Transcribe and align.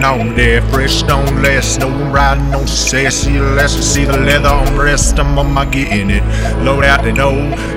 Riding 0.00 0.30
on 0.30 0.34
there, 0.34 0.62
fresh 0.70 0.94
stone 0.94 1.42
less. 1.42 1.78
No 1.78 1.88
one 1.88 2.10
riding 2.10 2.66
success. 2.66 3.14
See 3.16 3.36
the 3.36 3.44
lesson, 3.54 3.82
see 3.82 4.04
the 4.04 4.16
leather 4.16 4.48
on 4.48 4.76
rest. 4.76 5.18
I'm 5.18 5.38
on 5.38 5.52
my 5.52 5.64
getting 5.64 6.10
it. 6.10 6.22
Load 6.64 6.84
out 6.84 7.04
the 7.04 7.12
know. 7.12 7.32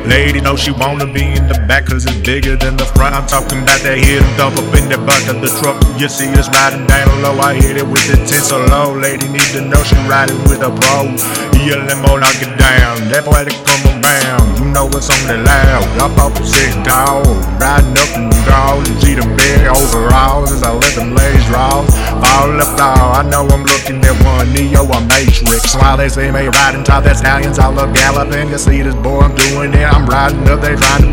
Lady 0.08 0.40
know 0.40 0.56
she 0.56 0.72
wanna 0.72 1.06
be 1.06 1.24
in 1.24 1.48
the 1.48 1.64
back 1.68 1.88
cause 1.88 2.06
it's 2.06 2.16
bigger 2.18 2.56
than 2.56 2.78
the 2.78 2.86
front. 2.86 3.16
I'm 3.16 3.28
talking 3.28 3.62
about 3.62 3.82
that 3.82 3.98
hit 3.98 4.24
and 4.24 4.38
dump 4.38 4.58
up 4.58 4.74
in 4.74 4.90
the 4.90 4.98
back 5.06 5.28
of 5.28 5.42
the 5.42 5.50
truck. 5.60 5.78
You 6.00 6.08
see 6.08 6.30
us 6.40 6.48
riding 6.50 6.88
down 6.88 7.22
low. 7.22 7.38
I 7.40 7.56
hit 7.56 7.78
it 7.78 7.88
with 7.88 8.08
the 8.08 8.18
tinsel 8.26 8.60
low. 8.68 8.94
Lady 8.94 9.28
need 9.28 9.52
to 9.54 9.62
know 9.62 9.84
she 9.84 9.96
riding 10.08 10.42
with 10.48 10.62
a 10.64 10.72
pro. 10.72 11.53
Yeah, 11.64 11.80
limo 11.88 12.20
knock 12.20 12.44
it 12.44 12.52
down. 12.60 13.08
That 13.08 13.24
boy 13.24 13.40
to 13.48 13.54
come 13.64 13.88
around. 13.88 14.60
You 14.60 14.68
know 14.76 14.92
it's 14.92 15.08
on 15.08 15.22
the 15.32 15.40
loud. 15.48 15.88
Up 15.96 16.12
off 16.20 16.36
the 16.36 16.44
sit 16.44 16.76
dog. 16.84 17.24
Riding 17.56 17.96
up 17.96 18.12
and 18.20 18.36
down. 18.44 18.84
See 19.00 19.16
them 19.16 19.32
big 19.40 19.64
overalls 19.72 20.52
as 20.52 20.60
I 20.60 20.76
let 20.76 20.92
them 20.92 21.16
legs 21.16 21.48
draw. 21.48 21.88
Fall 22.20 22.60
up 22.60 22.68
dog. 22.76 23.16
I 23.16 23.24
know 23.32 23.48
I'm 23.48 23.64
looking 23.64 24.04
at 24.04 24.18
one 24.28 24.52
Neo 24.52 24.84
or 24.84 25.00
Matrix. 25.08 25.72
While 25.80 25.96
they 25.96 26.10
say 26.10 26.36
me 26.36 26.52
riding 26.52 26.84
top, 26.84 27.08
that's 27.08 27.20
stallions. 27.20 27.58
I 27.60 27.72
love 27.72 27.96
galloping. 27.96 28.50
You 28.50 28.60
see 28.60 28.82
this 28.84 28.96
boy, 29.00 29.24
I'm 29.24 29.34
doing 29.36 29.72
it. 29.72 29.88
I'm 29.88 30.04
riding 30.04 30.44
up, 30.52 30.60
they 30.60 30.76
trying 30.76 31.02
to. 31.02 31.13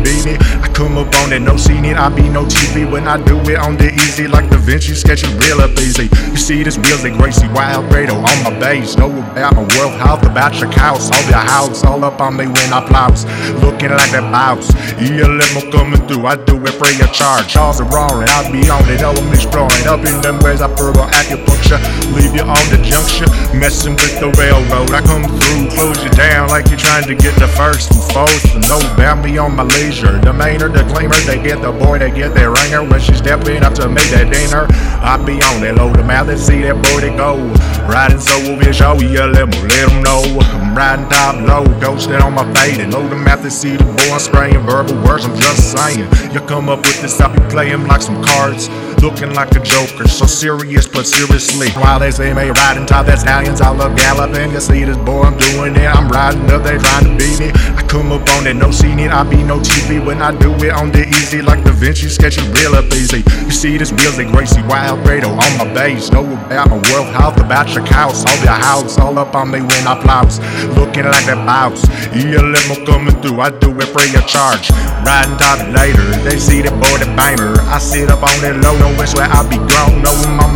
come 0.81 0.97
up 0.97 1.13
on 1.21 1.31
it, 1.31 1.41
no 1.41 1.55
scene 1.57 1.85
it. 1.85 1.97
I 1.97 2.09
be 2.09 2.27
no 2.27 2.43
TV 2.45 2.89
when 2.89 3.07
I 3.07 3.21
do 3.21 3.37
it 3.45 3.59
on 3.59 3.77
the 3.77 3.93
easy, 3.93 4.27
like 4.27 4.49
Da 4.49 4.57
Vinci 4.57 4.95
sketch 4.95 5.23
it 5.23 5.33
real 5.45 5.61
up 5.61 5.77
easy. 5.77 6.09
You 6.31 6.37
see 6.37 6.63
this 6.63 6.75
that 6.75 7.13
Gracie 7.17 7.47
Wild 7.53 7.89
Grado 7.89 8.15
on 8.15 8.37
my 8.43 8.53
base. 8.59 8.97
Know 8.97 9.11
about 9.11 9.53
my 9.53 9.65
world 9.77 9.93
health, 10.01 10.23
about 10.25 10.57
your 10.59 10.71
house, 10.71 11.11
all 11.13 11.25
your 11.29 11.45
house, 11.45 11.83
all 11.83 12.03
up 12.03 12.19
on 12.19 12.37
me 12.37 12.47
when 12.47 12.73
I 12.73 12.81
plows. 12.81 13.25
Looking 13.61 13.93
like 13.93 14.09
that 14.09 14.25
bounce. 14.33 14.73
ELM 14.97 15.71
coming 15.71 16.01
through, 16.07 16.25
I 16.25 16.35
do 16.35 16.57
it 16.65 16.73
free 16.81 16.97
of 17.05 17.13
charge. 17.13 17.47
Charles 17.47 17.79
are 17.79 17.89
roaring, 17.93 18.29
I'll 18.33 18.49
be 18.51 18.65
on 18.69 18.81
it, 18.89 19.01
know 19.01 19.13
I'm 19.13 19.33
exploring. 19.33 19.85
Up 19.85 20.01
in 20.01 20.17
them 20.21 20.39
ways, 20.41 20.61
I 20.61 20.69
purple 20.73 21.05
acupuncture. 21.13 21.77
Leave 22.17 22.33
you 22.33 22.45
on 22.45 22.65
the 22.73 22.81
junction, 22.81 23.29
messing 23.53 23.93
with 23.93 24.17
the 24.17 24.33
railroad. 24.41 24.89
I 24.89 25.01
come 25.05 25.29
through, 25.29 25.69
close 25.77 26.01
you 26.01 26.09
down 26.17 26.49
like 26.49 26.69
you're 26.73 26.81
trying 26.81 27.05
to 27.05 27.15
get 27.15 27.37
the 27.37 27.47
first 27.53 27.93
and 27.93 28.03
fourth. 28.09 28.43
No 28.65 28.81
bound 28.97 29.21
me 29.21 29.37
on 29.37 29.55
my 29.55 29.63
leisure. 29.63 30.17
The 30.19 30.33
mainer, 30.71 30.87
the 30.87 30.93
claimer, 30.93 31.25
they 31.25 31.41
get 31.41 31.61
the 31.61 31.71
boy, 31.71 31.99
they 31.99 32.11
get 32.11 32.33
their 32.33 32.51
ringer. 32.51 32.83
When 32.83 32.99
she 32.99 33.13
stepping 33.13 33.63
up 33.63 33.73
to 33.75 33.87
make 33.89 34.09
that 34.11 34.31
dinner, 34.31 34.67
I 35.01 35.17
be 35.17 35.33
on 35.33 35.61
that 35.61 35.75
load 35.75 35.95
them 35.95 36.09
out 36.09 36.29
and 36.29 36.39
see 36.39 36.61
that 36.61 36.75
boy 36.75 37.01
they 37.01 37.15
go. 37.15 37.37
Riding 37.87 38.19
so 38.19 38.37
we 38.57 38.71
show 38.73 38.99
you 38.99 39.09
let 39.09 39.33
them, 39.33 39.51
let 39.67 39.89
them 39.89 40.03
know. 40.03 40.23
I'm 40.39 40.75
riding 40.75 41.07
top 41.09 41.35
low, 41.35 41.65
coasting 41.79 42.15
on 42.15 42.33
my 42.33 42.45
fade 42.53 42.79
and 42.79 42.93
load 42.93 43.09
them 43.11 43.27
out 43.27 43.41
to 43.41 43.51
see 43.51 43.75
the 43.77 43.83
boy 43.83 44.13
I'm 44.13 44.19
spraying 44.19 44.59
verbal 44.65 44.95
words. 45.03 45.25
I'm 45.25 45.35
just 45.37 45.71
saying, 45.71 46.07
you 46.33 46.39
come 46.41 46.69
up 46.69 46.79
with 46.79 47.01
this, 47.01 47.19
I'll 47.19 47.33
be 47.33 47.41
playing 47.49 47.87
like 47.87 48.01
some 48.01 48.23
cards. 48.23 48.69
Looking 49.01 49.33
like 49.33 49.49
a 49.55 49.59
joker, 49.59 50.07
so 50.07 50.27
serious 50.27 50.87
but 50.87 51.07
seriously. 51.07 51.71
While 51.71 51.97
they 51.97 52.11
say 52.11 52.33
me 52.33 52.49
riding 52.49 52.85
top, 52.85 53.07
that 53.07 53.17
stallions, 53.17 53.59
I 53.59 53.71
love 53.71 53.97
galloping. 53.97 54.51
You 54.51 54.59
see 54.59 54.83
this 54.83 54.97
boy, 54.97 55.23
I'm 55.23 55.35
doing 55.37 55.75
it. 55.75 55.89
I'm 55.89 56.07
riding 56.07 56.45
up, 56.51 56.61
they 56.61 56.77
trying 56.77 57.09
to 57.09 57.17
beat 57.17 57.39
me. 57.39 57.49
I 57.73 57.81
come 57.89 58.11
up 58.11 58.29
on 58.37 58.45
it, 58.45 58.53
no 58.53 58.69
scene 58.69 58.99
it. 58.99 59.09
I 59.09 59.23
be 59.23 59.41
no 59.41 59.57
TV 59.57 60.05
when 60.05 60.21
I 60.21 60.37
do 60.37 60.53
it 60.61 60.73
on 60.73 60.91
the 60.91 61.07
easy, 61.09 61.41
like 61.41 61.63
Da 61.63 61.71
Vinci 61.71 62.09
sketch 62.09 62.37
it 62.37 62.45
real 62.53 62.75
up 62.75 62.85
easy. 62.93 63.25
You 63.41 63.49
see 63.49 63.75
this 63.79 63.91
wheels 63.91 64.17
that 64.17 64.29
Gracie 64.29 64.61
Wild 64.69 65.03
Grado 65.03 65.29
on 65.33 65.51
my 65.57 65.65
base. 65.73 66.11
Know 66.11 66.21
about 66.45 66.69
my 66.69 66.77
world 66.93 67.09
health, 67.09 67.41
about 67.41 67.73
your 67.73 67.85
house, 67.89 68.21
all 68.21 68.37
your 68.45 68.53
house, 68.53 68.99
all 68.99 69.17
up 69.17 69.33
on 69.33 69.49
me 69.49 69.61
when 69.61 69.87
I 69.87 69.97
plows. 69.97 70.37
Looking 70.77 71.09
like 71.09 71.25
that 71.25 71.41
bounce. 71.41 71.89
ELM 72.13 72.85
coming 72.85 73.17
through, 73.25 73.41
I 73.41 73.49
do 73.49 73.73
it 73.81 73.89
free 73.89 74.13
of 74.13 74.27
charge. 74.29 74.69
Riding 75.01 75.37
top 75.41 75.57
later, 75.73 76.05
they 76.21 76.37
see 76.37 76.61
the 76.61 76.69
boy 76.69 77.01
the 77.01 77.09
banger. 77.17 77.57
I 77.65 77.79
sit 77.79 78.11
up 78.11 78.21
on 78.21 78.37
that 78.45 78.61
low, 78.61 78.90
it's 78.99 79.13
where 79.15 79.29
I 79.29 79.47
be 79.47 79.57
grown. 79.57 80.01
Know 80.01 80.13
I'm 80.27 80.39
on 80.39 80.51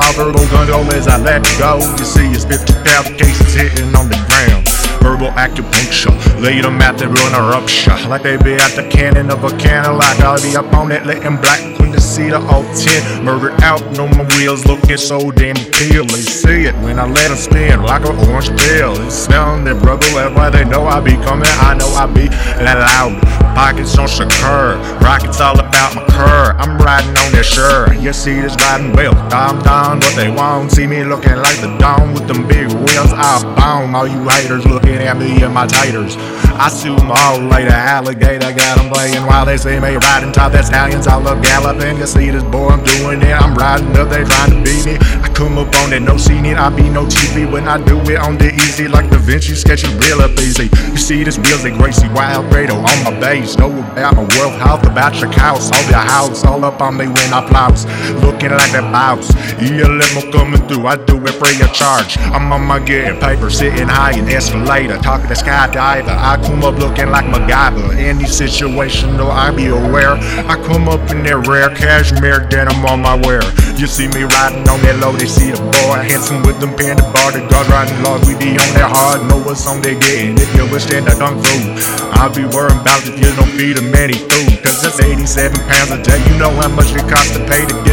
my 0.00 0.12
verbal 0.16 0.46
gun 0.48 0.66
go 0.66 0.80
as 0.96 1.08
I 1.08 1.18
let 1.18 1.42
go. 1.58 1.78
You 1.98 2.04
see, 2.04 2.28
it's 2.32 2.44
50 2.44 2.72
pound 2.84 3.06
cases 3.18 3.54
hitting 3.54 3.94
on 3.94 4.08
the 4.08 4.18
ground. 4.28 4.68
Verbal 5.00 5.30
acupuncture, 5.32 6.12
lay 6.42 6.60
them 6.60 6.80
out 6.82 6.98
there 6.98 7.08
on 7.08 7.32
a 7.34 7.42
rupture. 7.48 7.96
Like 8.08 8.22
they 8.22 8.36
be 8.36 8.54
at 8.54 8.76
the 8.76 8.86
cannon 8.88 9.30
of 9.30 9.44
a 9.44 9.50
Cadillac. 9.56 10.20
I'll 10.20 10.40
be 10.42 10.56
up 10.56 10.72
on 10.74 10.92
it, 10.92 11.06
letting 11.06 11.36
black 11.40 11.60
queen 11.76 11.92
to 11.92 12.00
see 12.00 12.28
the 12.28 12.38
all 12.38 12.64
10. 12.74 13.24
Murdered 13.24 13.60
out 13.62 13.82
on 13.98 14.10
my 14.16 14.24
wheels, 14.36 14.66
looking 14.66 14.98
so 14.98 15.30
damn 15.30 15.56
pale. 15.56 16.04
They 16.04 16.20
see 16.20 16.64
it 16.68 16.74
when 16.84 16.98
I 16.98 17.06
let 17.06 17.28
them 17.28 17.38
spin 17.38 17.82
like 17.82 18.04
an 18.04 18.16
orange 18.28 18.50
pill. 18.60 18.92
It's 19.06 19.14
smelling 19.14 19.64
their 19.64 19.74
brother, 19.74 20.06
that's 20.12 20.34
why 20.36 20.50
they 20.50 20.64
know 20.64 20.86
I 20.86 21.00
be 21.00 21.16
coming. 21.24 21.48
I 21.48 21.74
know 21.74 21.88
I 21.94 22.06
be 22.06 22.28
loud. 22.28 23.49
Pockets 23.54 23.96
on 23.98 24.08
Shakur, 24.08 24.80
rockets 25.00 25.40
all 25.40 25.58
about 25.58 25.94
my 25.94 26.04
cur. 26.06 26.56
I'm 26.58 26.78
riding 26.78 27.10
on 27.10 27.32
that 27.32 27.44
sure. 27.44 27.92
You 27.94 28.12
see 28.12 28.40
this 28.40 28.56
riding 28.56 28.92
well, 28.92 29.14
I'm 29.32 29.60
down 29.62 30.00
what 30.00 30.14
they 30.16 30.30
want. 30.30 30.72
See 30.72 30.86
me 30.86 31.04
looking 31.04 31.36
like 31.36 31.60
the 31.60 31.76
dawn 31.78 32.14
with 32.14 32.26
them 32.26 32.46
big 32.48 32.68
wheels. 32.72 33.12
I 33.12 33.42
bound 33.56 33.94
all 33.94 34.06
you 34.06 34.26
haters 34.28 34.64
looking 34.66 34.96
at 34.96 35.16
me 35.16 35.42
and 35.42 35.54
my 35.54 35.66
taters. 35.66 36.16
I 36.60 36.68
sue 36.68 36.96
them 36.96 37.10
all 37.10 37.40
like 37.40 37.64
an 37.64 37.72
alligator. 37.72 38.52
Got 38.52 38.78
them 38.78 38.92
playing 38.92 39.24
while 39.26 39.46
they 39.46 39.56
see 39.56 39.80
me 39.80 39.96
riding 39.96 40.32
top. 40.32 40.52
That 40.52 40.66
stallions, 40.66 41.06
I 41.06 41.16
love 41.16 41.42
galloping. 41.42 41.98
You 41.98 42.06
see 42.06 42.30
this 42.30 42.44
boy, 42.44 42.68
I'm 42.68 42.84
doing 42.84 43.22
it. 43.22 43.32
I'm 43.32 43.54
riding 43.54 43.96
up, 43.96 44.08
they 44.08 44.24
trying 44.24 44.50
to 44.50 44.60
beat 44.60 44.84
me. 44.84 44.96
Come 45.40 45.56
up 45.56 45.74
on 45.76 45.94
it, 45.94 46.00
no 46.00 46.18
scene 46.18 46.44
it. 46.44 46.58
I 46.58 46.68
be 46.68 46.90
no 46.90 47.06
TV 47.06 47.50
when 47.50 47.66
I 47.66 47.82
do 47.82 47.98
it 48.12 48.18
on 48.18 48.36
the 48.36 48.52
easy, 48.52 48.86
like 48.86 49.08
Da 49.08 49.16
Vinci 49.16 49.54
sketch 49.54 49.84
it 49.84 50.04
real 50.04 50.20
up 50.20 50.32
easy. 50.32 50.68
You 50.92 50.98
see 50.98 51.24
this 51.24 51.38
wheels 51.38 51.62
that 51.62 51.78
Gracie 51.78 52.08
Wild 52.12 52.44
on 52.52 53.04
my 53.04 53.18
base. 53.18 53.56
Know 53.56 53.72
about 53.72 54.16
my 54.16 54.28
world 54.36 54.60
health, 54.60 54.84
about 54.86 55.18
your 55.18 55.32
house, 55.32 55.72
all 55.72 55.82
your 55.88 56.04
house, 56.04 56.44
all 56.44 56.62
up 56.62 56.82
on 56.82 56.98
me 56.98 57.06
when 57.06 57.32
I 57.32 57.40
plows. 57.48 57.86
Looking 58.20 58.50
like 58.50 58.70
that 58.76 58.92
bounce. 58.92 59.32
ELM 59.56 60.30
coming 60.30 60.60
through, 60.68 60.86
I 60.86 60.96
do 60.96 61.16
it 61.24 61.32
free 61.40 61.56
of 61.64 61.72
charge. 61.72 62.18
I'm 62.18 62.52
on 62.52 62.60
my 62.66 62.78
getting 62.78 63.18
paper, 63.18 63.48
sitting 63.48 63.88
high 63.88 64.18
in 64.18 64.28
escalator, 64.28 64.98
talking 64.98 65.28
to 65.28 65.34
skydiver. 65.34 66.04
I 66.20 66.36
come 66.44 66.62
up 66.64 66.76
looking 66.76 67.08
like 67.08 67.24
MacGyver. 67.24 67.96
Any 67.96 68.26
situation, 68.26 69.16
though 69.16 69.30
I 69.30 69.56
be 69.56 69.68
aware. 69.68 70.20
I 70.52 70.60
come 70.68 70.86
up 70.86 71.00
in 71.10 71.22
that 71.22 71.46
rare 71.48 71.74
cashmere 71.74 72.46
denim 72.50 72.84
on 72.84 73.00
my 73.00 73.14
wear. 73.14 73.40
You 73.80 73.86
see 73.86 74.08
me 74.08 74.24
riding 74.24 74.68
on 74.68 74.82
that 74.82 75.00
they 75.18 75.26
see 75.30 75.54
the 75.54 75.62
boy 75.62 76.02
handsome 76.02 76.42
with 76.42 76.58
them 76.58 76.74
panda 76.74 77.06
bar. 77.14 77.30
The 77.30 77.46
guards 77.46 77.70
riding 77.70 78.02
laws, 78.02 78.26
we 78.26 78.34
be 78.34 78.58
on 78.58 78.70
that 78.74 78.90
hard. 78.90 79.22
Know 79.30 79.38
what 79.38 79.56
song 79.56 79.80
they 79.80 79.94
getting 79.94 80.34
if 80.36 80.50
you 80.58 80.66
wish 80.68 80.84
that 80.90 81.06
kung 81.16 81.38
fu. 81.38 81.56
I'll 82.18 82.34
be 82.34 82.44
worrying 82.50 82.76
about 82.82 83.06
if 83.06 83.16
you 83.16 83.30
don't 83.38 83.50
feed 83.54 83.78
them 83.78 83.94
any 83.94 84.18
food. 84.18 84.58
Cause 84.60 84.82
that's 84.82 85.00
87 85.00 85.56
pounds 85.70 85.90
a 85.94 85.98
day. 86.02 86.18
You 86.28 86.34
know 86.36 86.52
how 86.58 86.68
much 86.68 86.92
it 86.92 87.06
costs 87.06 87.32
to 87.38 87.40
pay 87.46 87.64
to 87.64 87.76
get 87.86 87.89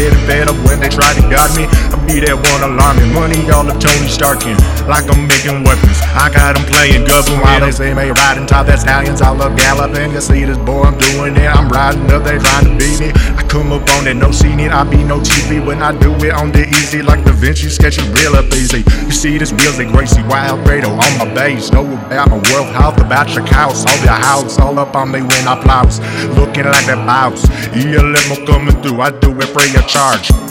getting 0.00 0.24
fed 0.24 0.48
up 0.48 0.56
when 0.64 0.80
they 0.80 0.88
try 0.88 1.12
to 1.12 1.20
guard 1.28 1.52
me. 1.52 1.68
I 1.92 1.96
be 2.08 2.24
that 2.24 2.32
one 2.32 2.64
alarming. 2.64 3.12
Money 3.12 3.44
all 3.52 3.68
of 3.68 3.76
Tony 3.76 4.08
Starkin. 4.08 4.56
Like 4.88 5.04
I'm 5.12 5.28
making 5.28 5.60
weapons. 5.60 6.00
I 6.16 6.32
got 6.32 6.56
them 6.56 6.64
playing 6.72 7.04
govern 7.04 7.36
while 7.44 7.60
they 7.60 7.70
say 7.70 7.92
me 7.92 8.08
riding 8.08 8.48
top. 8.48 8.64
That 8.66 8.80
stallions, 8.80 9.20
I 9.20 9.30
love 9.36 9.56
galloping. 9.60 10.16
You 10.16 10.24
see 10.24 10.44
this 10.48 10.56
boy, 10.56 10.88
I'm 10.88 10.96
doing 10.96 11.36
it. 11.36 11.48
I'm 11.52 11.68
riding 11.68 12.08
up, 12.08 12.24
they 12.24 12.40
trying 12.40 12.64
to 12.64 12.72
beat 12.80 12.96
me. 12.96 13.12
I 13.36 13.44
come 13.44 13.72
up 13.76 13.84
on 14.00 14.08
it, 14.08 14.16
no 14.16 14.32
scene 14.32 14.60
it. 14.60 14.72
I 14.72 14.88
be 14.88 15.04
no 15.04 15.20
TV 15.20 15.60
when 15.60 15.82
I 15.82 15.92
do 15.92 16.14
it 16.24 16.32
on 16.32 16.52
the 16.52 16.64
easy, 16.64 17.02
like 17.02 17.20
Da 17.24 17.32
Vinci 17.32 17.68
sketch 17.68 17.98
it 18.00 18.08
real 18.16 18.36
up 18.40 18.48
easy. 18.56 18.80
You 19.04 19.12
see 19.12 19.36
this 19.36 19.52
wheels 19.52 19.76
that 19.76 19.92
Gracie 19.92 20.24
Wild 20.24 20.64
Grado 20.64 20.88
on 20.88 21.12
my 21.20 21.28
base. 21.34 21.70
Know 21.72 21.84
about 21.84 22.30
my 22.32 22.40
world 22.48 22.72
health, 22.72 22.96
about 23.00 23.28
your 23.36 23.44
house, 23.44 23.84
all 23.84 24.00
your 24.00 24.16
house, 24.16 24.58
all 24.58 24.78
up 24.78 24.96
on 24.96 25.12
me 25.12 25.20
when 25.20 25.44
I 25.44 25.60
plows. 25.60 26.00
Looking 26.40 26.64
like 26.64 26.86
that 26.88 27.04
bounce. 27.04 27.44
ELM 27.76 28.46
coming 28.46 28.76
through, 28.80 29.00
I 29.00 29.10
do 29.10 29.36
it 29.36 29.50
free 29.52 29.74
of 29.76 29.89
charge. 29.90 30.49